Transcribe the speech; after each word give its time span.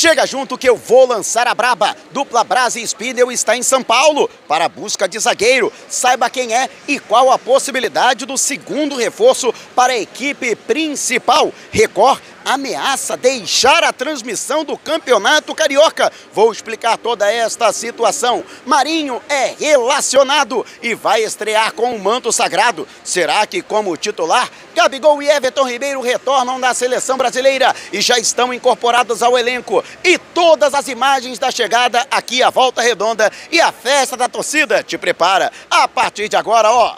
Chega 0.00 0.26
junto 0.26 0.56
que 0.56 0.66
eu 0.66 0.78
vou 0.78 1.06
lançar 1.06 1.46
a 1.46 1.54
braba. 1.54 1.94
Dupla 2.10 2.42
Brasa 2.42 2.80
Spindle 2.80 3.30
está 3.30 3.54
em 3.54 3.62
São 3.62 3.82
Paulo 3.82 4.30
para 4.48 4.64
a 4.64 4.68
busca 4.70 5.06
de 5.06 5.18
zagueiro. 5.18 5.70
Saiba 5.90 6.30
quem 6.30 6.54
é 6.54 6.70
e 6.88 6.98
qual 6.98 7.30
a 7.30 7.38
possibilidade 7.38 8.24
do 8.24 8.38
segundo 8.38 8.96
reforço 8.96 9.52
para 9.76 9.92
a 9.92 9.98
equipe 9.98 10.56
principal. 10.56 11.52
Record 11.70 12.18
ameaça 12.44 13.16
deixar 13.16 13.84
a 13.84 13.92
transmissão 13.92 14.64
do 14.64 14.76
Campeonato 14.76 15.54
Carioca. 15.54 16.12
Vou 16.32 16.52
explicar 16.52 16.96
toda 16.96 17.30
esta 17.30 17.72
situação. 17.72 18.44
Marinho 18.64 19.20
é 19.28 19.54
relacionado 19.58 20.64
e 20.82 20.94
vai 20.94 21.22
estrear 21.22 21.72
com 21.72 21.94
o 21.94 21.98
manto 21.98 22.32
sagrado. 22.32 22.86
Será 23.04 23.46
que 23.46 23.62
como 23.62 23.96
titular, 23.96 24.50
Gabigol 24.74 25.22
e 25.22 25.28
Everton 25.28 25.68
Ribeiro 25.68 26.00
retornam 26.00 26.60
da 26.60 26.72
seleção 26.74 27.16
brasileira 27.16 27.74
e 27.92 28.00
já 28.00 28.18
estão 28.18 28.52
incorporados 28.52 29.22
ao 29.22 29.38
elenco? 29.38 29.84
E 30.02 30.18
todas 30.18 30.74
as 30.74 30.88
imagens 30.88 31.38
da 31.38 31.50
chegada 31.50 32.06
aqui 32.10 32.42
à 32.42 32.50
Volta 32.50 32.82
Redonda 32.82 33.30
e 33.50 33.60
a 33.60 33.72
festa 33.72 34.16
da 34.16 34.28
torcida 34.28 34.82
te 34.82 34.96
prepara. 34.96 35.52
A 35.70 35.86
partir 35.88 36.28
de 36.28 36.36
agora, 36.36 36.70
ó, 36.70 36.96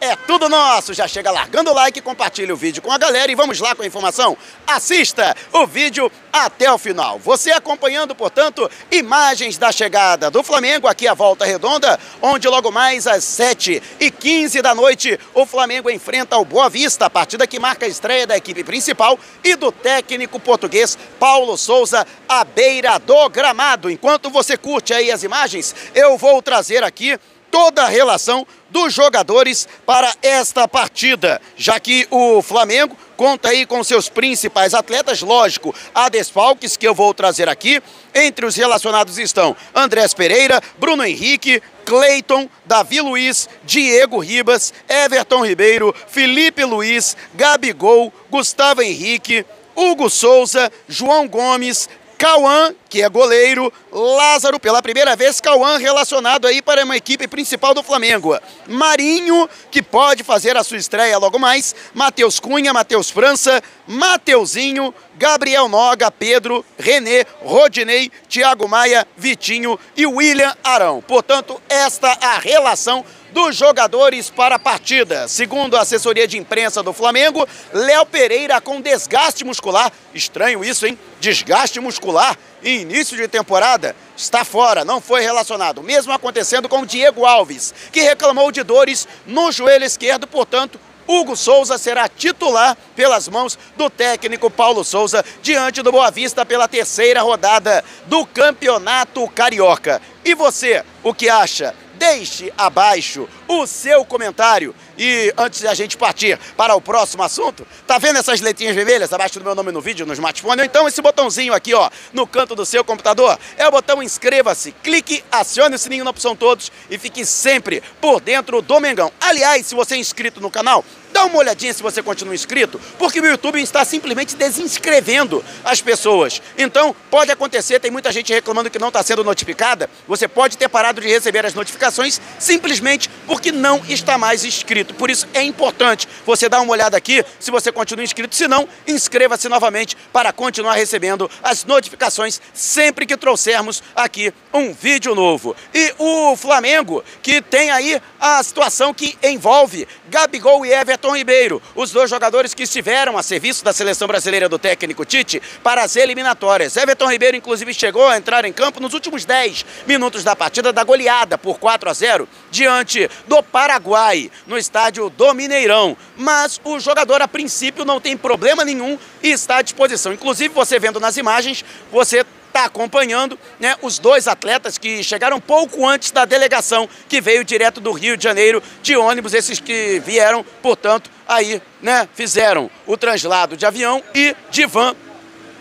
é 0.00 0.16
tudo 0.16 0.48
nosso. 0.48 0.94
Já 0.94 1.06
chega 1.08 1.30
largando 1.30 1.70
o 1.70 1.74
like, 1.74 2.00
compartilha 2.00 2.52
o 2.52 2.56
vídeo 2.56 2.82
com 2.82 2.92
a 2.92 2.98
galera 2.98 3.30
e 3.30 3.34
vamos 3.34 3.58
lá 3.60 3.74
com 3.74 3.82
a 3.82 3.86
informação. 3.86 4.36
Assista 4.66 5.36
o 5.52 5.66
vídeo 5.66 6.10
até 6.32 6.70
o 6.72 6.78
final. 6.78 7.18
Você 7.18 7.50
acompanhando, 7.50 8.14
portanto, 8.14 8.70
imagens 8.90 9.58
da 9.58 9.72
chegada 9.72 10.30
do 10.30 10.42
Flamengo 10.42 10.86
aqui 10.86 11.08
à 11.08 11.14
Volta 11.14 11.44
Redonda, 11.44 11.98
onde 12.22 12.48
logo 12.48 12.70
mais 12.70 13.06
às 13.06 13.24
7 13.24 13.82
e 13.98 14.10
15 14.10 14.62
da 14.62 14.74
noite 14.74 15.18
o 15.34 15.46
Flamengo 15.46 15.90
enfrenta 15.90 16.36
o 16.36 16.44
Boa 16.44 16.68
Vista, 16.68 17.06
a 17.06 17.10
partida 17.10 17.46
que 17.46 17.58
marca 17.58 17.86
a 17.86 17.88
estreia 17.88 18.26
da 18.26 18.36
equipe 18.36 18.62
principal 18.62 19.18
e 19.42 19.56
do 19.56 19.72
técnico 19.72 20.38
português 20.38 20.96
Paulo 21.18 21.56
Souza 21.56 22.06
à 22.28 22.44
beira 22.44 22.98
do 22.98 23.28
gramado. 23.28 23.90
Enquanto 23.90 24.30
você 24.30 24.56
curte 24.56 24.92
aí 24.92 25.10
as 25.10 25.22
imagens, 25.22 25.74
eu 25.94 26.16
vou 26.16 26.40
trazer 26.42 26.84
aqui 26.84 27.18
toda 27.50 27.82
a 27.82 27.88
relação 27.88 28.46
dos 28.70 28.92
jogadores 28.92 29.66
para 29.86 30.14
esta 30.22 30.68
partida, 30.68 31.40
já 31.56 31.80
que 31.80 32.06
o 32.10 32.42
Flamengo 32.42 32.96
conta 33.16 33.48
aí 33.48 33.66
com 33.66 33.82
seus 33.82 34.08
principais 34.08 34.74
atletas, 34.74 35.22
lógico, 35.22 35.74
há 35.94 36.08
desfalques 36.08 36.76
que 36.76 36.86
eu 36.86 36.94
vou 36.94 37.12
trazer 37.12 37.48
aqui. 37.48 37.82
Entre 38.14 38.46
os 38.46 38.54
relacionados 38.54 39.18
estão 39.18 39.56
Andrés 39.74 40.14
Pereira, 40.14 40.62
Bruno 40.78 41.04
Henrique, 41.04 41.62
Cleiton, 41.84 42.48
Davi 42.64 43.00
Luiz, 43.00 43.48
Diego 43.64 44.18
Ribas, 44.18 44.72
Everton 44.88 45.44
Ribeiro, 45.44 45.94
Felipe 46.06 46.64
Luiz, 46.64 47.16
Gabigol, 47.34 48.12
Gustavo 48.30 48.82
Henrique, 48.82 49.44
Hugo 49.74 50.10
Souza, 50.10 50.72
João 50.88 51.28
Gomes, 51.28 51.88
Cauã, 52.18 52.74
que 52.90 53.00
é 53.00 53.08
goleiro, 53.08 53.72
Lázaro, 53.92 54.58
pela 54.58 54.82
primeira 54.82 55.14
vez, 55.14 55.40
Cauã 55.40 55.78
relacionado 55.78 56.48
aí 56.48 56.60
para 56.60 56.84
uma 56.84 56.96
equipe 56.96 57.28
principal 57.28 57.72
do 57.72 57.80
Flamengo. 57.80 58.36
Marinho, 58.66 59.48
que 59.70 59.80
pode 59.80 60.24
fazer 60.24 60.56
a 60.56 60.64
sua 60.64 60.78
estreia 60.78 61.16
logo 61.16 61.38
mais, 61.38 61.76
Matheus 61.94 62.40
Cunha, 62.40 62.72
Matheus 62.72 63.08
França, 63.08 63.62
Mateuzinho, 63.86 64.92
Gabriel 65.16 65.68
Noga, 65.68 66.10
Pedro, 66.10 66.64
René, 66.76 67.24
Rodinei, 67.40 68.10
Thiago 68.28 68.66
Maia, 68.66 69.06
Vitinho 69.16 69.78
e 69.96 70.04
William 70.04 70.56
Arão. 70.64 71.00
Portanto, 71.06 71.62
esta 71.68 72.18
a 72.20 72.38
relação 72.40 73.04
dos 73.38 73.54
jogadores 73.54 74.30
para 74.30 74.56
a 74.56 74.58
partida. 74.58 75.28
Segundo 75.28 75.76
a 75.76 75.82
assessoria 75.82 76.26
de 76.26 76.36
imprensa 76.36 76.82
do 76.82 76.92
Flamengo, 76.92 77.46
Léo 77.72 78.04
Pereira 78.04 78.60
com 78.60 78.80
desgaste 78.80 79.44
muscular. 79.44 79.92
Estranho 80.12 80.64
isso, 80.64 80.84
hein? 80.84 80.98
Desgaste 81.20 81.78
muscular 81.78 82.36
em 82.64 82.80
início 82.80 83.16
de 83.16 83.28
temporada 83.28 83.94
está 84.16 84.44
fora, 84.44 84.84
não 84.84 85.00
foi 85.00 85.22
relacionado. 85.22 85.84
Mesmo 85.84 86.12
acontecendo 86.12 86.68
com 86.68 86.84
Diego 86.84 87.24
Alves, 87.24 87.72
que 87.92 88.00
reclamou 88.00 88.50
de 88.50 88.64
dores 88.64 89.06
no 89.24 89.52
joelho 89.52 89.84
esquerdo, 89.84 90.26
portanto, 90.26 90.80
Hugo 91.06 91.36
Souza 91.36 91.78
será 91.78 92.08
titular 92.08 92.76
pelas 92.96 93.28
mãos 93.28 93.56
do 93.76 93.88
técnico 93.88 94.50
Paulo 94.50 94.82
Souza 94.82 95.24
diante 95.40 95.80
do 95.80 95.92
Boa 95.92 96.10
Vista 96.10 96.44
pela 96.44 96.66
terceira 96.66 97.22
rodada 97.22 97.84
do 98.06 98.26
Campeonato 98.26 99.26
Carioca. 99.28 100.02
E 100.24 100.34
você, 100.34 100.84
o 101.04 101.14
que 101.14 101.28
acha? 101.28 101.72
Deixe 101.98 102.52
abaixo 102.56 103.28
o 103.46 103.66
seu 103.66 104.04
comentário. 104.04 104.74
E 104.96 105.32
antes 105.36 105.60
de 105.60 105.66
a 105.66 105.74
gente 105.74 105.96
partir 105.96 106.38
para 106.56 106.74
o 106.74 106.80
próximo 106.80 107.22
assunto, 107.22 107.66
tá 107.86 107.98
vendo 107.98 108.18
essas 108.18 108.40
letrinhas 108.40 108.74
vermelhas 108.74 109.12
abaixo 109.12 109.38
do 109.38 109.44
meu 109.44 109.54
nome 109.54 109.72
no 109.72 109.80
vídeo, 109.80 110.06
no 110.06 110.12
smartphone? 110.12 110.60
Ou 110.60 110.64
então 110.64 110.88
esse 110.88 111.02
botãozinho 111.02 111.52
aqui, 111.52 111.74
ó, 111.74 111.90
no 112.12 112.26
canto 112.26 112.54
do 112.54 112.64
seu 112.64 112.84
computador, 112.84 113.38
é 113.56 113.66
o 113.66 113.70
botão 113.70 114.02
inscreva-se, 114.02 114.72
clique, 114.82 115.24
acione 115.30 115.76
o 115.76 115.78
sininho 115.78 116.04
na 116.04 116.10
opção 116.10 116.34
todos 116.34 116.72
e 116.90 116.98
fique 116.98 117.24
sempre 117.24 117.82
por 118.00 118.20
dentro 118.20 118.62
do 118.62 118.80
Mengão. 118.80 119.12
Aliás, 119.20 119.66
se 119.66 119.74
você 119.74 119.94
é 119.94 119.98
inscrito 119.98 120.40
no 120.40 120.50
canal, 120.50 120.84
Dá 121.18 121.24
uma 121.24 121.38
olhadinha 121.38 121.74
se 121.74 121.82
você 121.82 122.00
continua 122.00 122.32
inscrito, 122.32 122.80
porque 122.96 123.18
o 123.18 123.26
YouTube 123.26 123.60
está 123.60 123.84
simplesmente 123.84 124.36
desinscrevendo 124.36 125.44
as 125.64 125.80
pessoas. 125.80 126.40
Então, 126.56 126.94
pode 127.10 127.32
acontecer, 127.32 127.80
tem 127.80 127.90
muita 127.90 128.12
gente 128.12 128.32
reclamando 128.32 128.70
que 128.70 128.78
não 128.78 128.86
está 128.86 129.02
sendo 129.02 129.24
notificada. 129.24 129.90
Você 130.06 130.28
pode 130.28 130.56
ter 130.56 130.68
parado 130.68 131.00
de 131.00 131.08
receber 131.08 131.44
as 131.44 131.54
notificações 131.54 132.20
simplesmente 132.38 133.10
porque 133.26 133.50
não 133.50 133.82
está 133.88 134.16
mais 134.16 134.44
inscrito. 134.44 134.94
Por 134.94 135.10
isso 135.10 135.26
é 135.34 135.42
importante 135.42 136.06
você 136.24 136.48
dar 136.48 136.60
uma 136.60 136.70
olhada 136.70 136.96
aqui 136.96 137.24
se 137.40 137.50
você 137.50 137.72
continua 137.72 138.04
inscrito. 138.04 138.36
Se 138.36 138.46
não, 138.46 138.68
inscreva-se 138.86 139.48
novamente 139.48 139.96
para 140.12 140.32
continuar 140.32 140.74
recebendo 140.74 141.28
as 141.42 141.64
notificações 141.64 142.40
sempre 142.54 143.04
que 143.04 143.16
trouxermos 143.16 143.82
aqui 143.96 144.32
um 144.54 144.72
vídeo 144.72 145.16
novo. 145.16 145.56
E 145.74 145.92
o 145.98 146.36
Flamengo, 146.36 147.02
que 147.24 147.42
tem 147.42 147.72
aí 147.72 148.00
a 148.20 148.40
situação 148.44 148.94
que 148.94 149.18
envolve 149.20 149.88
Gabigol 150.08 150.64
e 150.64 150.72
Everton 150.72 151.07
Everton 151.08 151.16
Ribeiro, 151.16 151.62
os 151.74 151.90
dois 151.90 152.10
jogadores 152.10 152.52
que 152.52 152.64
estiveram 152.64 153.16
a 153.16 153.22
serviço 153.22 153.64
da 153.64 153.72
seleção 153.72 154.06
brasileira 154.06 154.48
do 154.48 154.58
técnico 154.58 155.04
Tite 155.04 155.40
para 155.62 155.82
as 155.82 155.96
eliminatórias. 155.96 156.76
Everton 156.76 157.10
Ribeiro, 157.10 157.36
inclusive, 157.36 157.72
chegou 157.72 158.06
a 158.06 158.16
entrar 158.16 158.44
em 158.44 158.52
campo 158.52 158.80
nos 158.80 158.92
últimos 158.92 159.24
10 159.24 159.64
minutos 159.86 160.22
da 160.22 160.36
partida 160.36 160.72
da 160.72 160.84
goleada 160.84 161.38
por 161.38 161.58
4 161.58 161.88
a 161.88 161.94
0 161.94 162.28
diante 162.50 163.08
do 163.26 163.42
Paraguai, 163.42 164.30
no 164.46 164.58
estádio 164.58 165.08
do 165.08 165.32
Mineirão. 165.32 165.96
Mas 166.16 166.60
o 166.62 166.78
jogador, 166.78 167.22
a 167.22 167.28
princípio, 167.28 167.84
não 167.84 168.00
tem 168.00 168.16
problema 168.16 168.64
nenhum 168.64 168.98
e 169.22 169.30
está 169.30 169.58
à 169.58 169.62
disposição. 169.62 170.12
Inclusive, 170.12 170.52
você 170.52 170.78
vendo 170.78 171.00
nas 171.00 171.16
imagens, 171.16 171.64
você 171.90 172.24
está 172.58 172.64
acompanhando 172.64 173.38
né, 173.60 173.76
os 173.82 173.98
dois 173.98 174.26
atletas 174.26 174.76
que 174.76 175.02
chegaram 175.04 175.40
pouco 175.40 175.86
antes 175.86 176.10
da 176.10 176.24
delegação 176.24 176.88
que 177.08 177.20
veio 177.20 177.44
direto 177.44 177.80
do 177.80 177.92
Rio 177.92 178.16
de 178.16 178.24
Janeiro 178.24 178.62
de 178.82 178.96
ônibus, 178.96 179.32
esses 179.32 179.60
que 179.60 180.02
vieram, 180.04 180.44
portanto, 180.60 181.08
aí, 181.26 181.62
né, 181.80 182.08
fizeram 182.14 182.68
o 182.86 182.96
translado 182.96 183.56
de 183.56 183.64
avião 183.64 184.02
e 184.14 184.34
de 184.50 184.66
van 184.66 184.94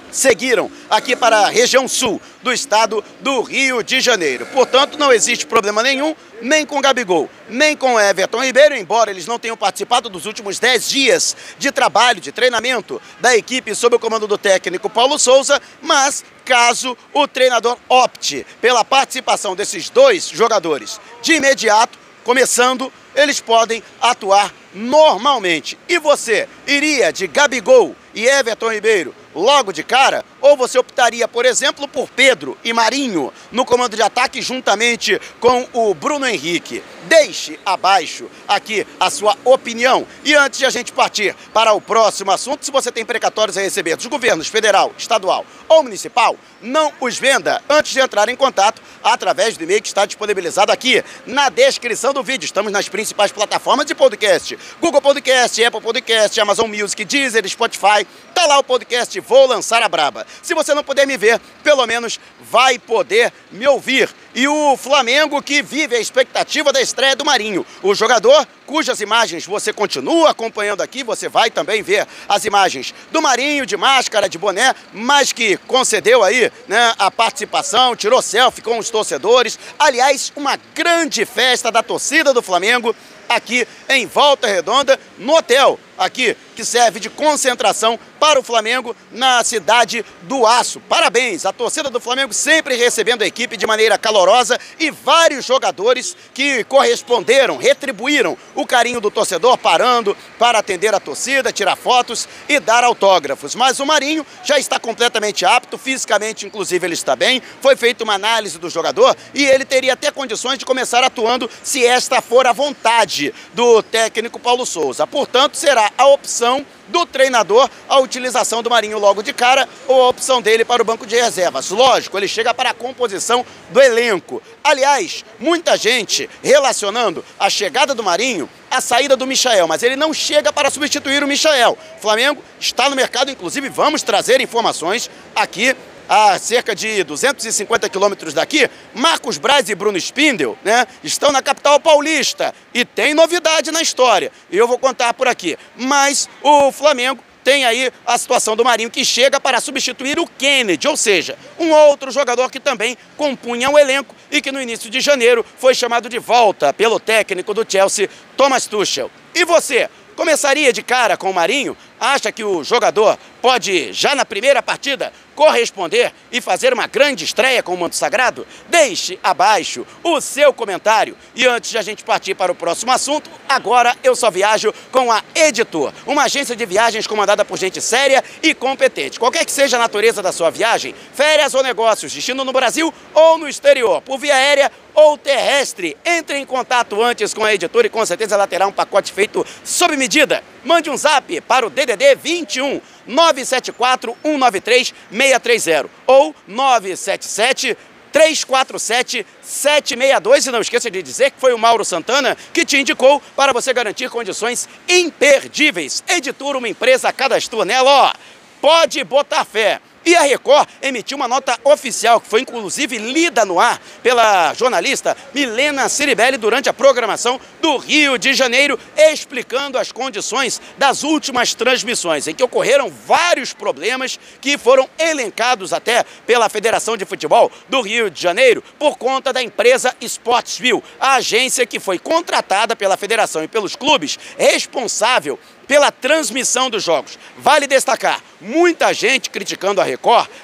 seguiram 0.09 0.71
aqui 0.89 1.17
para 1.17 1.39
a 1.39 1.49
região 1.49 1.85
sul 1.85 2.21
do 2.41 2.51
estado 2.51 3.03
do 3.19 3.41
Rio 3.41 3.83
de 3.83 3.99
Janeiro. 3.99 4.45
Portanto, 4.47 4.97
não 4.97 5.11
existe 5.11 5.45
problema 5.45 5.83
nenhum, 5.83 6.15
nem 6.41 6.65
com 6.65 6.79
Gabigol, 6.79 7.29
nem 7.49 7.75
com 7.75 7.99
Everton 7.99 8.41
Ribeiro, 8.41 8.73
embora 8.73 9.11
eles 9.11 9.27
não 9.27 9.37
tenham 9.37 9.57
participado 9.57 10.09
dos 10.09 10.25
últimos 10.25 10.59
10 10.59 10.89
dias 10.89 11.37
de 11.59 11.73
trabalho, 11.73 12.21
de 12.21 12.31
treinamento 12.31 13.01
da 13.19 13.35
equipe 13.35 13.75
sob 13.75 13.97
o 13.97 13.99
comando 13.99 14.27
do 14.27 14.37
técnico 14.37 14.89
Paulo 14.89 15.19
Souza, 15.19 15.61
mas 15.81 16.23
caso 16.47 16.97
o 17.13 17.27
treinador 17.27 17.77
opte 17.89 18.47
pela 18.61 18.85
participação 18.85 19.53
desses 19.53 19.89
dois 19.89 20.29
jogadores 20.29 20.99
de 21.21 21.33
imediato, 21.33 21.99
começando, 22.23 22.91
eles 23.13 23.41
podem 23.41 23.83
atuar 24.01 24.53
normalmente. 24.73 25.77
E 25.89 25.99
você 25.99 26.47
iria 26.65 27.11
de 27.11 27.27
Gabigol 27.27 27.95
e 28.15 28.25
Everton 28.25 28.71
Ribeiro 28.71 29.13
logo 29.35 29.73
de 29.73 29.83
cara? 29.83 30.23
Ou 30.41 30.55
você 30.55 30.77
optaria, 30.77 31.27
por 31.27 31.45
exemplo, 31.45 31.87
por 31.87 32.09
Pedro 32.09 32.57
e 32.63 32.71
Marinho 32.73 33.33
no 33.51 33.65
comando 33.65 33.95
de 33.95 34.01
ataque 34.01 34.41
juntamente 34.41 35.19
com 35.39 35.67
o 35.73 35.93
Bruno 35.93 36.27
Henrique? 36.27 36.83
Deixe 37.05 37.59
abaixo 37.65 38.29
aqui 38.47 38.85
a 38.99 39.09
sua 39.09 39.35
opinião. 39.45 40.05
E 40.23 40.35
antes 40.35 40.59
de 40.59 40.65
a 40.65 40.69
gente 40.69 40.91
partir 40.91 41.35
para 41.53 41.73
o 41.73 41.81
próximo 41.81 42.31
assunto, 42.31 42.65
se 42.65 42.71
você 42.71 42.91
tem 42.91 43.05
precatórios 43.05 43.57
a 43.57 43.61
receber 43.61 43.95
dos 43.95 44.05
governos 44.05 44.47
federal, 44.47 44.93
estadual 44.97 45.45
ou 45.69 45.83
municipal, 45.83 46.35
não 46.61 46.91
os 46.99 47.17
venda 47.17 47.61
antes 47.69 47.91
de 47.91 47.99
entrar 47.99 48.29
em 48.29 48.35
contato 48.35 48.81
através 49.03 49.57
do 49.57 49.63
e-mail 49.63 49.81
que 49.81 49.87
está 49.87 50.05
disponibilizado 50.05 50.71
aqui 50.71 51.03
na 51.25 51.49
descrição 51.49 52.13
do 52.13 52.21
vídeo. 52.21 52.45
Estamos 52.45 52.71
nas 52.71 52.89
principais 52.89 53.31
plataformas 53.31 53.85
de 53.85 53.95
podcast: 53.95 54.57
Google 54.81 55.01
Podcast, 55.01 55.63
Apple 55.63 55.81
Podcast, 55.81 56.39
Amazon 56.39 56.69
Music, 56.69 57.03
Deezer, 57.05 57.47
Spotify. 57.47 58.05
Tá 58.33 58.45
lá 58.45 58.59
o 58.59 58.63
podcast 58.63 59.19
Vou 59.21 59.47
Lançar 59.47 59.81
a 59.81 59.89
Braba. 59.89 60.26
Se 60.41 60.53
você 60.53 60.73
não 60.73 60.83
puder 60.83 61.05
me 61.05 61.17
ver, 61.17 61.39
pelo 61.63 61.85
menos 61.85 62.19
vai 62.39 62.79
poder 62.79 63.31
me 63.51 63.67
ouvir. 63.67 64.09
E 64.37 64.47
o 64.47 64.77
Flamengo 64.77 65.41
que 65.41 65.63
vive 65.63 65.95
a 65.95 65.99
expectativa 65.99 66.71
da 66.71 66.79
estreia 66.79 67.15
do 67.15 67.25
Marinho. 67.25 67.65
O 67.81 67.95
jogador 67.95 68.47
cujas 68.67 69.01
imagens 69.01 69.47
você 69.47 69.73
continua 69.73 70.29
acompanhando 70.29 70.81
aqui, 70.81 71.03
você 71.03 71.27
vai 71.27 71.49
também 71.49 71.81
ver 71.81 72.05
as 72.29 72.45
imagens 72.45 72.93
do 73.11 73.19
Marinho 73.19 73.65
de 73.65 73.75
máscara, 73.75 74.29
de 74.29 74.37
boné, 74.37 74.75
mas 74.93 75.33
que 75.33 75.57
concedeu 75.65 76.23
aí 76.23 76.51
né, 76.67 76.93
a 76.99 77.09
participação, 77.09 77.95
tirou 77.95 78.21
selfie 78.21 78.61
com 78.61 78.77
os 78.77 78.91
torcedores. 78.91 79.57
Aliás, 79.79 80.31
uma 80.35 80.55
grande 80.75 81.25
festa 81.25 81.71
da 81.71 81.81
torcida 81.81 82.31
do 82.31 82.43
Flamengo 82.43 82.95
aqui 83.27 83.67
em 83.89 84.05
Volta 84.05 84.47
Redonda, 84.47 84.99
no 85.17 85.35
hotel 85.35 85.79
aqui 85.97 86.37
que 86.55 86.63
serve 86.63 86.99
de 86.99 87.09
concentração 87.09 87.99
para 88.19 88.39
o 88.39 88.43
Flamengo 88.43 88.95
na 89.11 89.43
cidade 89.43 90.05
do 90.23 90.45
Aço. 90.45 90.79
Parabéns, 90.81 91.45
a 91.45 91.51
torcida 91.51 91.89
do 91.89 91.99
Flamengo 91.99 92.33
sempre 92.33 92.75
recebendo 92.75 93.21
a 93.21 93.27
equipe 93.27 93.57
de 93.57 93.67
maneira 93.67 93.97
calorosa 94.27 94.59
e 94.77 94.91
vários 94.91 95.45
jogadores 95.45 96.15
que 96.33 96.63
corresponderam, 96.65 97.55
retribuíram 97.57 98.37
o 98.53 98.65
carinho 98.65 98.99
do 98.99 99.09
torcedor, 99.09 99.57
parando 99.57 100.15
para 100.37 100.59
atender 100.59 100.93
a 100.93 100.99
torcida, 100.99 101.53
tirar 101.53 101.77
fotos 101.77 102.27
e 102.49 102.59
dar 102.59 102.83
autógrafos. 102.83 103.55
Mas 103.55 103.79
o 103.79 103.85
Marinho 103.85 104.25
já 104.43 104.59
está 104.59 104.77
completamente 104.77 105.45
apto, 105.45 105.77
fisicamente, 105.77 106.45
inclusive, 106.45 106.85
ele 106.85 106.93
está 106.93 107.15
bem. 107.15 107.41
Foi 107.61 107.75
feita 107.75 108.03
uma 108.03 108.15
análise 108.15 108.59
do 108.59 108.69
jogador 108.69 109.15
e 109.33 109.45
ele 109.45 109.63
teria 109.63 109.93
até 109.93 110.11
condições 110.11 110.59
de 110.59 110.65
começar 110.65 111.03
atuando 111.03 111.49
se 111.63 111.85
esta 111.85 112.21
for 112.21 112.45
a 112.45 112.51
vontade 112.51 113.33
do 113.53 113.81
técnico 113.81 114.39
Paulo 114.39 114.65
Souza. 114.65 115.07
Portanto, 115.07 115.55
será 115.55 115.91
a 115.97 116.05
opção 116.07 116.65
do 116.89 117.05
treinador 117.05 117.69
a 117.87 117.99
utilização 117.99 118.63
do 118.63 118.69
Marinho 118.69 118.99
logo 118.99 119.21
de 119.21 119.33
cara 119.33 119.67
ou 119.87 120.03
a 120.03 120.09
opção 120.09 120.41
dele 120.41 120.65
para 120.65 120.81
o 120.81 120.85
banco 120.85 121.05
de 121.05 121.15
reservas. 121.15 121.69
Lógico, 121.69 122.17
ele 122.17 122.27
chega 122.27 122.53
para 122.53 122.71
a 122.71 122.73
composição 122.73 123.45
do 123.69 123.81
elenco. 123.81 124.41
Aliás, 124.63 125.23
muita 125.39 125.77
gente 125.77 126.29
relacionando 126.43 127.23
a 127.39 127.49
chegada 127.49 127.93
do 127.93 128.03
Marinho 128.03 128.49
à 128.69 128.81
saída 128.81 129.15
do 129.15 129.25
Michael, 129.25 129.67
mas 129.67 129.83
ele 129.83 129.95
não 129.95 130.13
chega 130.13 130.51
para 130.51 130.69
substituir 130.69 131.23
o 131.23 131.27
Michael. 131.27 131.77
O 131.97 132.01
Flamengo 132.01 132.43
está 132.59 132.89
no 132.89 132.95
mercado, 132.95 133.31
inclusive 133.31 133.69
vamos 133.69 134.03
trazer 134.03 134.41
informações 134.41 135.09
aqui 135.35 135.75
a 136.07 136.37
cerca 136.39 136.73
de 136.75 137.03
250 137.03 137.89
quilômetros 137.89 138.33
daqui, 138.33 138.69
Marcos 138.93 139.37
Braz 139.37 139.69
e 139.69 139.75
Bruno 139.75 139.97
Spindel, 139.97 140.57
né, 140.63 140.87
estão 141.03 141.31
na 141.31 141.41
capital 141.41 141.79
paulista 141.79 142.53
e 142.73 142.85
tem 142.85 143.13
novidade 143.13 143.71
na 143.71 143.81
história. 143.81 144.31
E 144.51 144.57
eu 144.57 144.67
vou 144.67 144.77
contar 144.77 145.13
por 145.13 145.27
aqui. 145.27 145.57
Mas 145.75 146.29
o 146.41 146.71
Flamengo 146.71 147.23
tem 147.47 147.63
aí 147.63 147.89
a 148.05 148.17
situação 148.17 148.57
do 148.57 148.65
Marinho 148.65 148.91
que 148.91 149.05
chega 149.05 149.39
para 149.39 149.61
substituir 149.61 150.19
o 150.19 150.27
Kennedy, 150.27 150.85
ou 150.85 150.97
seja, 150.97 151.37
um 151.57 151.71
outro 151.71 152.11
jogador 152.11 152.51
que 152.51 152.59
também 152.59 152.97
compunha 153.15 153.69
o 153.69 153.79
elenco 153.79 154.13
e 154.29 154.41
que 154.41 154.51
no 154.51 154.61
início 154.61 154.89
de 154.89 154.99
janeiro 154.99 155.45
foi 155.57 155.73
chamado 155.73 156.09
de 156.09 156.19
volta 156.19 156.73
pelo 156.73 156.99
técnico 156.99 157.53
do 157.53 157.65
Chelsea, 157.65 158.09
Thomas 158.35 158.65
Tuchel. 158.65 159.09
E 159.33 159.45
você, 159.45 159.89
começaria 160.13 160.73
de 160.73 160.83
cara 160.83 161.15
com 161.15 161.29
o 161.29 161.33
Marinho? 161.33 161.77
Acha 161.97 162.33
que 162.33 162.43
o 162.43 162.65
jogador 162.65 163.17
pode, 163.41 163.93
já 163.93 164.13
na 164.13 164.25
primeira 164.25 164.61
partida, 164.61 165.13
corresponder 165.37 166.11
e 166.31 166.41
fazer 166.41 166.73
uma 166.73 166.87
grande 166.87 167.23
estreia 167.23 167.61
com 167.61 167.75
o 167.75 167.77
Manto 167.77 167.95
Sagrado? 167.95 168.45
Deixe 168.67 169.19
abaixo 169.21 169.85
o 170.03 170.19
seu 170.19 170.51
comentário. 170.51 171.15
E 171.35 171.45
antes 171.45 171.69
de 171.69 171.77
a 171.77 171.83
gente 171.83 172.03
partir 172.03 172.33
para 172.33 172.51
o 172.51 172.55
próximo 172.55 172.91
assunto, 172.91 173.29
agora 173.47 173.95
eu 174.03 174.15
só 174.15 174.31
viajo 174.31 174.73
com 174.91 175.11
a 175.11 175.23
Editor, 175.35 175.93
uma 176.07 176.23
agência 176.23 176.55
de 176.55 176.65
viagens 176.65 177.05
comandada 177.05 177.45
por 177.45 177.55
gente 177.55 177.79
séria 177.79 178.23
e 178.41 178.55
competente. 178.55 179.19
Qualquer 179.19 179.45
que 179.45 179.51
seja 179.51 179.77
a 179.77 179.79
natureza 179.79 180.23
da 180.23 180.31
sua 180.31 180.49
viagem, 180.49 180.95
férias 181.13 181.53
ou 181.53 181.61
negócios, 181.61 182.11
destino 182.11 182.43
no 182.43 182.51
Brasil 182.51 182.91
ou 183.13 183.37
no 183.37 183.47
exterior, 183.47 184.01
por 184.01 184.17
via 184.17 184.33
aérea 184.33 184.71
ou 184.95 185.15
terrestre, 185.15 185.95
entre 186.03 186.39
em 186.39 186.45
contato 186.45 186.99
antes 187.03 187.31
com 187.31 187.45
a 187.45 187.53
editora 187.53 187.85
e 187.85 187.89
com 187.91 188.03
certeza 188.03 188.33
ela 188.33 188.47
terá 188.47 188.65
um 188.65 188.71
pacote 188.71 189.13
feito 189.13 189.45
sob 189.63 189.95
medida. 189.95 190.43
Mande 190.63 190.89
um 190.89 190.97
zap 190.97 191.39
para 191.41 191.67
o 191.67 191.69
DDD 191.69 192.15
21 192.15 192.81
974 193.07 194.15
193 194.23 194.93
630 195.11 195.89
ou 196.05 196.35
977 196.47 197.77
347 198.11 199.25
762 199.41 200.47
e 200.47 200.51
não 200.51 200.61
esqueça 200.61 200.89
de 200.89 201.03
dizer 201.03 201.31
que 201.31 201.39
foi 201.39 201.53
o 201.53 201.57
Mauro 201.57 201.85
Santana 201.85 202.37
que 202.53 202.65
te 202.65 202.77
indicou 202.77 203.21
para 203.35 203.53
você 203.53 203.73
garantir 203.73 204.09
condições 204.09 204.67
imperdíveis. 204.87 206.03
Editora, 206.07 206.57
uma 206.57 206.69
empresa 206.69 207.13
cadastrou 207.13 207.63
nela, 207.63 207.89
ó, 207.89 208.13
pode 208.61 209.03
botar 209.03 209.45
fé. 209.45 209.79
E 210.07 210.15
a 210.15 210.21
Record 210.21 210.69
emitiu 210.81 211.17
uma 211.17 211.27
nota 211.27 211.59
oficial, 211.65 212.21
que 212.21 212.29
foi 212.29 212.39
inclusive 212.39 212.97
lida 212.97 213.43
no 213.43 213.59
ar 213.59 213.77
pela 214.01 214.53
jornalista 214.53 215.17
Milena 215.33 215.89
Ciribelli 215.89 216.37
durante 216.37 216.69
a 216.69 216.73
programação 216.73 217.37
do 217.61 217.75
Rio 217.75 218.17
de 218.17 218.33
Janeiro, 218.33 218.79
explicando 218.95 219.77
as 219.77 219.91
condições 219.91 220.61
das 220.77 221.03
últimas 221.03 221.53
transmissões, 221.53 222.25
em 222.25 222.33
que 222.33 222.41
ocorreram 222.41 222.89
vários 222.89 223.51
problemas 223.51 224.17
que 224.39 224.57
foram 224.57 224.89
elencados 224.97 225.73
até 225.73 226.05
pela 226.25 226.47
Federação 226.47 226.95
de 226.95 227.03
Futebol 227.03 227.51
do 227.67 227.81
Rio 227.81 228.09
de 228.09 228.21
Janeiro 228.21 228.63
por 228.79 228.97
conta 228.97 229.33
da 229.33 229.43
empresa 229.43 229.93
Sportsville, 229.99 230.81
a 231.01 231.15
agência 231.15 231.65
que 231.65 231.81
foi 231.81 231.99
contratada 231.99 232.77
pela 232.77 232.95
federação 232.95 233.43
e 233.43 233.47
pelos 233.49 233.75
clubes 233.75 234.17
responsável 234.37 235.37
pela 235.67 235.91
transmissão 235.91 236.69
dos 236.69 236.83
jogos. 236.83 237.19
Vale 237.37 237.67
destacar, 237.67 238.23
muita 238.39 238.93
gente 238.93 239.29
criticando 239.29 239.81
a 239.81 239.83
Record, 239.83 239.96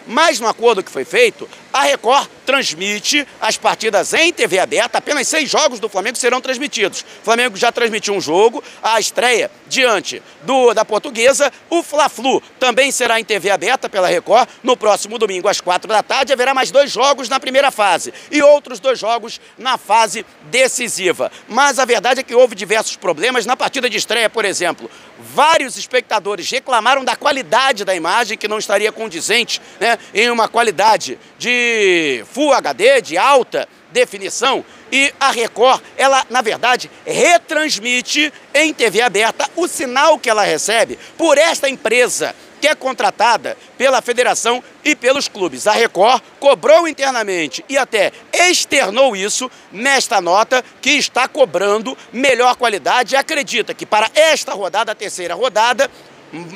mas 0.08 0.40
no 0.40 0.48
acordo 0.48 0.84
que 0.84 0.92
foi 0.92 1.06
feito, 1.06 1.50
a 1.74 1.82
Record 1.82 2.30
transmite 2.46 3.28
as 3.42 3.58
partidas 3.58 4.14
em 4.14 4.32
TV 4.32 4.60
aberta, 4.60 5.00
apenas 5.00 5.28
seis 5.28 5.50
jogos 5.50 5.80
do 5.80 5.90
Flamengo 5.90 6.18
serão 6.18 6.40
transmitidos. 6.40 7.02
O 7.02 7.26
Flamengo 7.26 7.58
já 7.58 7.72
transmitiu 7.72 8.14
um 8.14 8.22
jogo, 8.22 8.64
a 8.82 9.00
estreia 9.00 9.50
diante 9.68 10.22
do, 10.44 10.74
da 10.74 10.86
Portuguesa, 10.86 11.52
o 11.70 11.82
Fla-Flu 11.82 12.42
também 12.60 12.92
será 12.92 13.20
em 13.20 13.26
TV 13.26 13.50
aberta 13.50 13.90
pela 13.90 14.08
Record, 14.08 14.48
no 14.62 14.78
próximo 14.78 15.18
domingo 15.18 15.48
às 15.48 15.60
quatro 15.62 15.88
da 15.88 16.04
tarde 16.04 16.32
haverá 16.32 16.54
mais 16.54 16.70
dois 16.70 16.92
jogos 16.92 17.28
na 17.28 17.40
primeira 17.40 17.72
fase 17.72 18.14
e 18.30 18.42
outros 18.44 18.80
dois 18.80 19.00
jogos 19.00 19.42
na 19.58 19.78
fase 19.78 20.26
decisiva. 20.44 21.32
Mas 21.48 21.80
a 21.80 21.86
verdade 21.86 22.20
é 22.20 22.24
que 22.24 22.36
houve 22.36 22.54
diversos 22.56 22.96
problemas 22.96 23.46
na 23.46 23.58
partida 23.58 23.90
de 23.90 23.98
estreia, 23.98 24.30
por 24.30 24.46
exemplo. 24.46 24.92
Vários 25.18 25.78
espectadores 25.78 26.50
reclamaram 26.52 27.04
da 27.04 27.16
qualidade 27.16 27.84
da 27.84 27.96
imagem, 27.96 28.38
que 28.38 28.48
não 28.48 28.60
estaria 28.60 28.92
condizente 28.92 29.43
né, 29.80 29.98
em 30.14 30.30
uma 30.30 30.48
qualidade 30.48 31.18
de 31.38 32.24
Full 32.32 32.54
HD, 32.54 33.02
de 33.02 33.18
alta 33.18 33.68
definição, 33.92 34.66
e 34.92 35.12
a 35.20 35.32
Record, 35.32 35.82
ela, 35.98 36.26
na 36.30 36.42
verdade, 36.42 36.90
retransmite 37.06 38.32
em 38.54 38.74
TV 38.74 39.02
aberta 39.02 39.50
o 39.56 39.68
sinal 39.68 40.20
que 40.20 40.30
ela 40.30 40.44
recebe 40.44 41.00
por 41.18 41.38
esta 41.38 41.68
empresa 41.68 42.36
que 42.64 42.68
é 42.70 42.76
contratada 42.76 43.58
pela 43.78 44.02
federação 44.02 44.64
e 44.86 44.96
pelos 44.96 45.28
clubes. 45.28 45.68
A 45.68 45.74
Record 45.74 46.24
cobrou 46.40 46.88
internamente 46.88 47.66
e 47.68 47.78
até 47.78 48.14
externou 48.32 49.18
isso 49.18 49.52
nesta 49.70 50.22
nota 50.22 50.64
que 50.82 50.92
está 50.92 51.28
cobrando 51.28 51.98
melhor 52.14 52.56
qualidade. 52.56 53.16
E 53.16 53.18
acredita 53.18 53.74
que 53.74 53.86
para 53.86 54.10
esta 54.16 54.54
rodada, 54.54 54.94
a 54.94 54.96
terceira 54.96 55.36
rodada, 55.36 55.92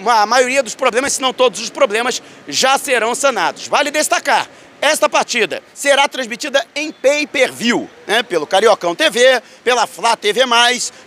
a 0.08 0.26
maioria 0.26 0.64
dos 0.64 0.76
problemas, 0.76 1.14
se 1.14 1.22
não 1.22 1.34
todos 1.34 1.60
os 1.60 1.70
problemas, 1.70 2.22
já 2.48 2.78
serão 2.78 3.14
sanados. 3.14 3.68
Vale 3.68 3.92
destacar 3.92 4.48
esta 4.82 5.10
partida 5.10 5.64
será 5.74 6.08
transmitida 6.08 6.64
em 6.76 6.92
pay-per-view, 6.92 7.90
né, 8.06 8.22
pelo 8.22 8.46
Cariocão 8.46 8.94
TV, 8.94 9.42
pela 9.64 9.88
Flá 9.88 10.16
TV+, 10.16 10.42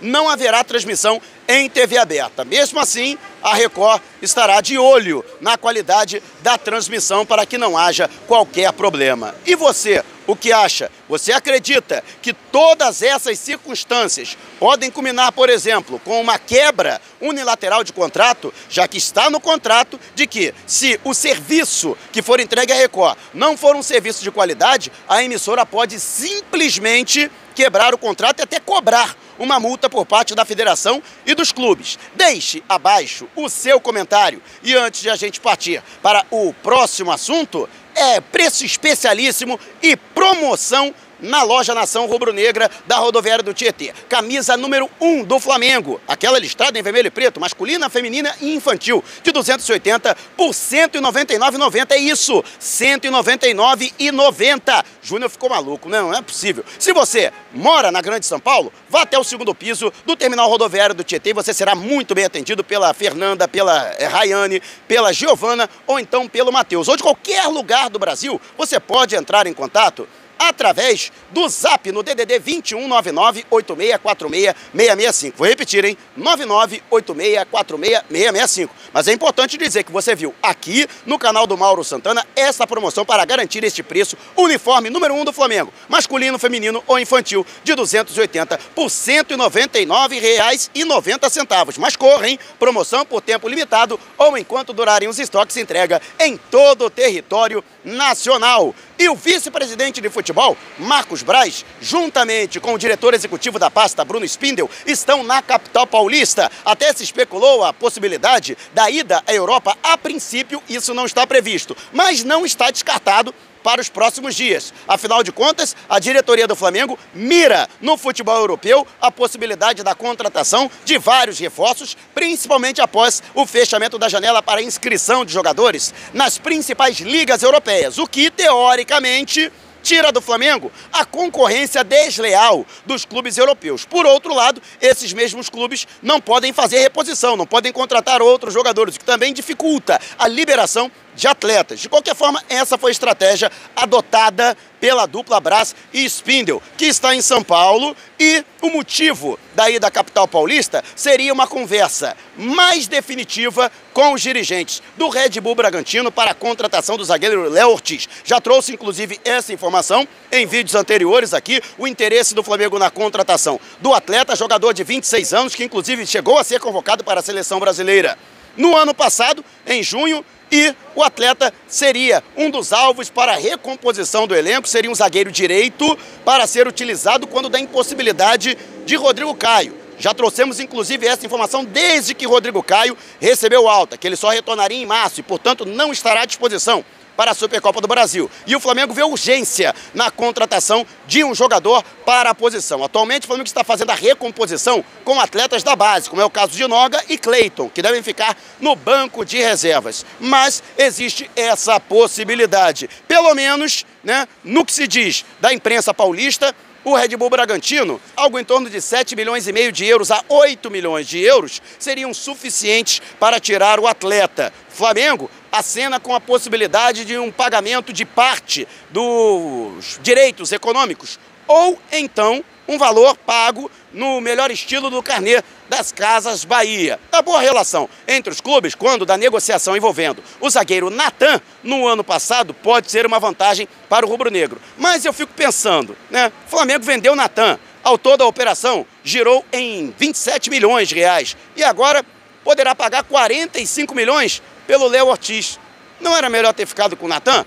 não 0.00 0.28
haverá 0.28 0.64
transmissão 0.64 1.20
em 1.46 1.68
TV 1.68 1.96
aberta. 1.96 2.44
Mesmo 2.44 2.80
assim, 2.80 3.16
a 3.42 3.54
Record 3.54 4.02
estará 4.20 4.60
de 4.60 4.76
olho 4.76 5.24
na 5.40 5.56
qualidade 5.56 6.22
da 6.42 6.58
transmissão 6.58 7.24
para 7.24 7.46
que 7.46 7.58
não 7.58 7.76
haja 7.76 8.10
qualquer 8.26 8.72
problema. 8.72 9.34
E 9.46 9.54
você, 9.54 10.04
o 10.26 10.36
que 10.36 10.52
acha? 10.52 10.90
Você 11.08 11.32
acredita 11.32 12.02
que 12.22 12.32
todas 12.32 13.02
essas 13.02 13.38
circunstâncias 13.38 14.36
podem 14.58 14.90
culminar, 14.90 15.32
por 15.32 15.48
exemplo, 15.48 16.00
com 16.04 16.20
uma 16.20 16.38
quebra 16.38 17.00
unilateral 17.20 17.82
de 17.82 17.92
contrato, 17.92 18.52
já 18.68 18.86
que 18.86 18.98
está 18.98 19.28
no 19.28 19.40
contrato 19.40 19.98
de 20.14 20.26
que 20.26 20.54
se 20.66 21.00
o 21.04 21.12
serviço 21.14 21.96
que 22.12 22.22
for 22.22 22.40
entregue 22.40 22.72
à 22.72 22.76
Record 22.76 23.18
não 23.34 23.56
for 23.56 23.74
um 23.76 23.82
serviço 23.82 24.22
de 24.22 24.30
qualidade, 24.30 24.92
a 25.08 25.22
emissora 25.22 25.66
pode 25.66 25.98
simplesmente 25.98 27.30
quebrar 27.54 27.92
o 27.92 27.98
contrato 27.98 28.40
e 28.40 28.42
até 28.42 28.60
cobrar 28.60 29.16
uma 29.38 29.58
multa 29.58 29.88
por 29.88 30.04
parte 30.04 30.34
da 30.34 30.44
federação 30.44 31.02
e 31.24 31.34
dos 31.34 31.50
clubes. 31.50 31.98
Deixe 32.14 32.62
abaixo 32.68 33.26
o 33.34 33.48
seu 33.48 33.80
comentário. 33.80 34.42
E 34.62 34.74
antes 34.74 35.00
de 35.00 35.10
a 35.10 35.16
gente 35.16 35.40
partir 35.40 35.82
para 36.02 36.24
o 36.30 36.52
próximo 36.62 37.10
assunto, 37.10 37.68
é 37.94 38.20
preço 38.20 38.64
especialíssimo 38.64 39.58
e 39.82 39.96
promoção 39.96 40.94
na 41.22 41.42
loja 41.42 41.74
Nação 41.74 42.06
Rubro-Negra 42.06 42.70
da 42.86 42.98
rodoviária 42.98 43.42
do 43.42 43.54
Tietê. 43.54 43.92
Camisa 44.08 44.56
número 44.56 44.88
1 45.00 45.24
do 45.24 45.38
Flamengo, 45.38 46.00
aquela 46.06 46.38
listrada 46.38 46.78
em 46.78 46.82
vermelho 46.82 47.08
e 47.08 47.10
preto, 47.10 47.40
masculina, 47.40 47.90
feminina 47.90 48.32
e 48.40 48.54
infantil, 48.54 49.02
de 49.22 49.32
280 49.32 50.16
por 50.36 50.50
199,90. 50.50 51.92
É 51.92 51.98
isso, 51.98 52.44
199,90. 52.60 54.84
Júnior 55.02 55.30
ficou 55.30 55.50
maluco, 55.50 55.88
não, 55.88 56.10
não 56.10 56.18
é 56.18 56.22
possível. 56.22 56.64
Se 56.78 56.92
você 56.92 57.32
mora 57.52 57.90
na 57.90 58.00
Grande 58.00 58.26
São 58.26 58.38
Paulo, 58.38 58.72
vá 58.88 59.02
até 59.02 59.18
o 59.18 59.24
segundo 59.24 59.52
piso 59.54 59.92
do 60.04 60.16
terminal 60.16 60.48
rodoviário 60.48 60.94
do 60.94 61.04
Tietê 61.04 61.30
e 61.30 61.34
você 61.34 61.52
será 61.52 61.74
muito 61.74 62.14
bem 62.14 62.24
atendido 62.24 62.62
pela 62.62 62.94
Fernanda, 62.94 63.48
pela 63.48 63.92
eh, 63.98 64.06
Rayane, 64.06 64.62
pela 64.86 65.12
Giovana 65.12 65.68
ou 65.86 65.98
então 65.98 66.28
pelo 66.28 66.52
Matheus. 66.52 66.88
Ou 66.88 66.96
de 66.96 67.02
qualquer 67.02 67.46
lugar 67.46 67.90
do 67.90 67.98
Brasil, 67.98 68.40
você 68.56 68.78
pode 68.78 69.16
entrar 69.16 69.46
em 69.46 69.52
contato 69.52 70.06
através 70.40 71.12
do 71.30 71.48
zap 71.48 71.92
no 71.92 72.02
DDD 72.02 72.40
2199-8646-665. 72.40 75.34
Vou 75.36 75.46
repetir, 75.46 75.84
hein? 75.84 75.96
998646-665. 76.18 78.70
Mas 78.92 79.06
é 79.06 79.12
importante 79.12 79.56
dizer 79.58 79.84
que 79.84 79.92
você 79.92 80.14
viu 80.14 80.34
aqui 80.42 80.88
no 81.04 81.18
canal 81.18 81.46
do 81.46 81.58
Mauro 81.58 81.84
Santana 81.84 82.26
essa 82.34 82.66
promoção 82.66 83.04
para 83.04 83.26
garantir 83.26 83.62
este 83.62 83.82
preço 83.82 84.16
uniforme 84.34 84.88
número 84.88 85.12
1 85.14 85.20
um 85.20 85.24
do 85.24 85.32
Flamengo, 85.32 85.72
masculino, 85.88 86.38
feminino 86.38 86.82
ou 86.86 86.98
infantil, 86.98 87.44
de 87.62 87.74
280 87.74 88.58
por 88.74 88.84
R$ 88.84 88.90
199,90. 88.90 91.78
Mas 91.78 91.96
corra, 91.96 92.28
hein? 92.28 92.38
Promoção 92.58 93.04
por 93.04 93.20
tempo 93.20 93.46
limitado 93.46 94.00
ou 94.16 94.38
enquanto 94.38 94.72
durarem 94.72 95.08
os 95.08 95.18
estoques 95.18 95.58
entrega 95.58 96.00
em 96.18 96.36
todo 96.36 96.86
o 96.86 96.90
território 96.90 97.62
nacional. 97.84 98.74
E 98.98 99.08
o 99.08 99.16
vice-presidente 99.16 100.00
de 100.00 100.10
futebol, 100.10 100.56
Marcos 100.78 101.22
Braz, 101.22 101.64
juntamente 101.80 102.60
com 102.60 102.74
o 102.74 102.78
diretor 102.78 103.14
executivo 103.14 103.58
da 103.58 103.70
pasta, 103.70 104.04
Bruno 104.04 104.24
Spindel, 104.24 104.70
estão 104.86 105.22
na 105.22 105.40
capital 105.40 105.86
paulista. 105.86 106.50
Até 106.64 106.92
se 106.92 107.04
especulou 107.04 107.64
a 107.64 107.72
possibilidade 107.72 108.56
da 108.74 108.90
ida 108.90 109.22
à 109.26 109.32
Europa. 109.32 109.76
A 109.82 109.96
princípio, 109.96 110.62
isso 110.68 110.92
não 110.94 111.06
está 111.06 111.26
previsto, 111.26 111.76
mas 111.92 112.24
não 112.24 112.44
está 112.44 112.70
descartado 112.70 113.34
para 113.62 113.80
os 113.80 113.88
próximos 113.88 114.34
dias. 114.34 114.72
Afinal 114.86 115.22
de 115.22 115.32
contas, 115.32 115.76
a 115.88 115.98
diretoria 115.98 116.46
do 116.46 116.56
Flamengo 116.56 116.98
mira 117.14 117.68
no 117.80 117.96
futebol 117.96 118.36
europeu 118.36 118.86
a 119.00 119.10
possibilidade 119.10 119.82
da 119.82 119.94
contratação 119.94 120.70
de 120.84 120.98
vários 120.98 121.38
reforços, 121.38 121.96
principalmente 122.14 122.80
após 122.80 123.22
o 123.34 123.46
fechamento 123.46 123.98
da 123.98 124.08
janela 124.08 124.42
para 124.42 124.62
inscrição 124.62 125.24
de 125.24 125.32
jogadores 125.32 125.94
nas 126.12 126.38
principais 126.38 126.98
ligas 126.98 127.42
europeias, 127.42 127.98
o 127.98 128.06
que, 128.06 128.30
teoricamente, 128.30 129.50
tira 129.82 130.12
do 130.12 130.20
Flamengo 130.20 130.70
a 130.92 131.04
concorrência 131.04 131.82
desleal 131.82 132.66
dos 132.84 133.04
clubes 133.04 133.38
europeus. 133.38 133.84
Por 133.84 134.06
outro 134.06 134.34
lado, 134.34 134.62
esses 134.80 135.12
mesmos 135.12 135.48
clubes 135.48 135.86
não 136.02 136.20
podem 136.20 136.52
fazer 136.52 136.80
reposição, 136.80 137.36
não 137.36 137.46
podem 137.46 137.72
contratar 137.72 138.22
outros 138.22 138.54
jogadores, 138.54 138.96
o 138.96 138.98
que 138.98 139.04
também 139.04 139.32
dificulta 139.32 140.00
a 140.18 140.28
liberação 140.28 140.90
de 141.20 141.28
atletas. 141.28 141.78
De 141.78 141.88
qualquer 141.88 142.16
forma, 142.16 142.42
essa 142.48 142.78
foi 142.78 142.90
a 142.90 142.92
estratégia 142.92 143.52
adotada 143.76 144.56
pela 144.80 145.04
dupla 145.04 145.38
Brás 145.38 145.76
e 145.92 146.02
Spindle, 146.06 146.62
que 146.78 146.86
está 146.86 147.14
em 147.14 147.20
São 147.20 147.44
Paulo, 147.44 147.94
e 148.18 148.42
o 148.62 148.70
motivo 148.70 149.38
daí 149.54 149.78
da 149.78 149.90
capital 149.90 150.26
paulista 150.26 150.82
seria 150.96 151.32
uma 151.32 151.46
conversa 151.46 152.16
mais 152.34 152.88
definitiva 152.88 153.70
com 153.92 154.14
os 154.14 154.22
dirigentes 154.22 154.82
do 154.96 155.10
Red 155.10 155.38
Bull 155.42 155.54
Bragantino 155.54 156.10
para 156.10 156.30
a 156.30 156.34
contratação 156.34 156.96
do 156.96 157.04
zagueiro 157.04 157.50
Léo 157.50 157.68
Ortiz. 157.68 158.08
Já 158.24 158.40
trouxe 158.40 158.72
inclusive 158.72 159.20
essa 159.22 159.52
informação 159.52 160.08
em 160.32 160.46
vídeos 160.46 160.74
anteriores 160.74 161.34
aqui, 161.34 161.60
o 161.76 161.86
interesse 161.86 162.34
do 162.34 162.42
Flamengo 162.42 162.78
na 162.78 162.90
contratação 162.90 163.60
do 163.80 163.92
atleta, 163.92 164.34
jogador 164.34 164.72
de 164.72 164.82
26 164.82 165.34
anos, 165.34 165.54
que 165.54 165.64
inclusive 165.64 166.06
chegou 166.06 166.38
a 166.38 166.44
ser 166.44 166.58
convocado 166.58 167.04
para 167.04 167.20
a 167.20 167.22
seleção 167.22 167.60
brasileira 167.60 168.16
no 168.60 168.76
ano 168.76 168.94
passado, 168.94 169.44
em 169.66 169.82
junho, 169.82 170.24
e 170.52 170.74
o 170.94 171.02
atleta 171.02 171.52
seria 171.66 172.22
um 172.36 172.50
dos 172.50 172.72
alvos 172.72 173.08
para 173.08 173.32
a 173.32 173.36
recomposição 173.36 174.26
do 174.26 174.34
elenco, 174.34 174.68
seria 174.68 174.90
um 174.90 174.94
zagueiro 174.94 175.32
direito 175.32 175.98
para 176.24 176.46
ser 176.46 176.66
utilizado 176.68 177.26
quando 177.26 177.48
da 177.48 177.58
impossibilidade 177.58 178.58
de 178.84 178.96
Rodrigo 178.96 179.34
Caio. 179.34 179.78
Já 179.98 180.12
trouxemos 180.12 180.60
inclusive 180.60 181.06
essa 181.06 181.24
informação 181.24 181.64
desde 181.64 182.14
que 182.14 182.26
Rodrigo 182.26 182.62
Caio 182.62 182.96
recebeu 183.20 183.68
alta, 183.68 183.96
que 183.96 184.06
ele 184.06 184.16
só 184.16 184.30
retornaria 184.30 184.78
em 184.78 184.86
março 184.86 185.20
e, 185.20 185.22
portanto, 185.22 185.64
não 185.64 185.92
estará 185.92 186.22
à 186.22 186.26
disposição 186.26 186.84
para 187.16 187.32
a 187.32 187.34
Supercopa 187.34 187.80
do 187.80 187.88
Brasil. 187.88 188.30
E 188.46 188.54
o 188.56 188.60
Flamengo 188.60 188.94
vê 188.94 189.02
urgência 189.02 189.74
na 189.94 190.10
contratação 190.10 190.86
de 191.06 191.24
um 191.24 191.34
jogador 191.34 191.82
para 192.04 192.30
a 192.30 192.34
posição. 192.34 192.82
Atualmente, 192.82 193.24
o 193.24 193.26
Flamengo 193.26 193.46
está 193.46 193.64
fazendo 193.64 193.90
a 193.90 193.94
recomposição 193.94 194.84
com 195.04 195.20
atletas 195.20 195.62
da 195.62 195.76
base, 195.76 196.08
como 196.08 196.22
é 196.22 196.24
o 196.24 196.30
caso 196.30 196.52
de 196.52 196.66
Noga 196.66 197.02
e 197.08 197.18
Cleiton, 197.18 197.68
que 197.68 197.82
devem 197.82 198.02
ficar 198.02 198.36
no 198.60 198.74
banco 198.74 199.24
de 199.24 199.38
reservas. 199.38 200.04
Mas 200.18 200.62
existe 200.76 201.30
essa 201.36 201.78
possibilidade. 201.78 202.88
Pelo 203.06 203.34
menos, 203.34 203.84
né, 204.02 204.26
no 204.42 204.64
que 204.64 204.72
se 204.72 204.86
diz 204.86 205.24
da 205.40 205.52
imprensa 205.52 205.92
paulista, 205.92 206.54
o 206.84 206.94
Red 206.94 207.16
Bull 207.16 207.28
Bragantino, 207.28 208.00
algo 208.16 208.38
em 208.38 208.44
torno 208.44 208.70
de 208.70 208.80
7 208.80 209.14
milhões 209.14 209.46
e 209.46 209.52
meio 209.52 209.70
de 209.70 209.84
euros 209.84 210.10
a 210.10 210.24
8 210.28 210.70
milhões 210.70 211.06
de 211.06 211.20
euros, 211.20 211.60
seriam 211.78 212.14
suficientes 212.14 213.02
para 213.18 213.38
tirar 213.38 213.78
o 213.78 213.86
atleta. 213.86 214.52
Flamengo 214.68 215.30
acena 215.50 215.98
com 215.98 216.14
a 216.14 216.20
possibilidade 216.20 217.04
de 217.04 217.18
um 217.18 217.30
pagamento 217.30 217.92
de 217.92 218.04
parte 218.04 218.66
dos 218.90 219.98
direitos 220.02 220.52
econômicos 220.52 221.18
ou 221.46 221.78
então 221.90 222.44
um 222.68 222.78
valor 222.78 223.16
pago 223.16 223.68
no 223.92 224.20
melhor 224.20 224.52
estilo 224.52 224.88
do 224.88 225.02
carnê 225.02 225.42
das 225.68 225.90
Casas 225.90 226.44
Bahia. 226.44 227.00
A 227.10 227.20
boa 227.20 227.40
relação 227.40 227.88
entre 228.06 228.32
os 228.32 228.40
clubes, 228.40 228.76
quando 228.76 229.04
da 229.04 229.16
negociação 229.16 229.76
envolvendo 229.76 230.22
o 230.40 230.48
zagueiro 230.48 230.88
Natan, 230.88 231.40
no 231.64 231.88
ano 231.88 232.04
passado, 232.04 232.54
pode 232.54 232.88
ser 232.88 233.04
uma 233.04 233.18
vantagem 233.18 233.68
para 233.88 234.06
o 234.06 234.08
rubro-negro. 234.08 234.60
Mas 234.78 235.04
eu 235.04 235.12
fico 235.12 235.32
pensando, 235.34 235.96
né? 236.08 236.30
O 236.46 236.50
Flamengo 236.50 236.84
vendeu 236.84 237.16
Natan. 237.16 237.58
Ao 237.82 237.98
todo 237.98 238.22
a 238.22 238.26
operação 238.26 238.86
girou 239.02 239.44
em 239.52 239.92
27 239.98 240.50
milhões 240.50 240.88
de 240.88 240.94
reais. 240.94 241.36
E 241.56 241.64
agora 241.64 242.04
poderá 242.44 242.74
pagar 242.74 243.02
45 243.02 243.94
milhões 243.94 244.40
pelo 244.70 244.86
Léo 244.86 245.08
Ortiz. 245.08 245.58
Não 246.00 246.16
era 246.16 246.30
melhor 246.30 246.54
ter 246.54 246.64
ficado 246.64 246.96
com 246.96 247.06
o 247.06 247.08
Natan? 247.08 247.44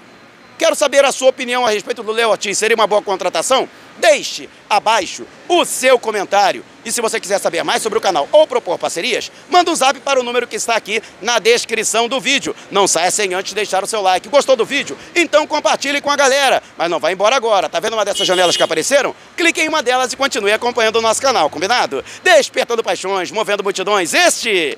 Quero 0.59 0.75
saber 0.75 1.05
a 1.05 1.11
sua 1.13 1.29
opinião 1.29 1.65
a 1.65 1.69
respeito 1.69 2.03
do 2.03 2.11
Léo 2.11 2.31
Ortiz. 2.31 2.57
Seria 2.57 2.75
uma 2.75 2.85
boa 2.85 3.01
contratação? 3.01 3.69
Deixe 3.97 4.49
abaixo 4.69 5.25
o 5.47 5.63
seu 5.63 5.97
comentário. 5.97 6.65
E 6.83 6.91
se 6.91 6.99
você 6.99 7.21
quiser 7.21 7.39
saber 7.39 7.63
mais 7.63 7.81
sobre 7.81 7.97
o 7.97 8.01
canal 8.01 8.27
ou 8.29 8.45
propor 8.45 8.77
parcerias, 8.77 9.31
manda 9.49 9.71
um 9.71 9.75
zap 9.75 9.97
para 10.01 10.19
o 10.19 10.23
número 10.23 10.45
que 10.45 10.57
está 10.57 10.75
aqui 10.75 11.01
na 11.21 11.39
descrição 11.39 12.09
do 12.09 12.19
vídeo. 12.19 12.53
Não 12.69 12.89
saia 12.89 13.09
sem 13.09 13.33
antes 13.33 13.53
deixar 13.53 13.85
o 13.85 13.87
seu 13.87 14.01
like. 14.01 14.27
Gostou 14.27 14.57
do 14.57 14.65
vídeo? 14.65 14.97
Então 15.15 15.47
compartilhe 15.47 16.01
com 16.01 16.11
a 16.11 16.17
galera. 16.17 16.61
Mas 16.77 16.89
não 16.89 16.99
vai 16.99 17.13
embora 17.13 17.37
agora. 17.37 17.69
Tá 17.69 17.79
vendo 17.79 17.93
uma 17.93 18.03
dessas 18.03 18.27
janelas 18.27 18.57
que 18.57 18.63
apareceram? 18.63 19.15
Clique 19.37 19.61
em 19.61 19.69
uma 19.69 19.81
delas 19.81 20.11
e 20.11 20.17
continue 20.17 20.51
acompanhando 20.51 20.97
o 20.97 21.01
nosso 21.01 21.21
canal, 21.21 21.49
combinado? 21.49 22.03
Despertando 22.21 22.83
paixões, 22.83 23.31
movendo 23.31 23.63
multidões. 23.63 24.13
Este 24.13 24.77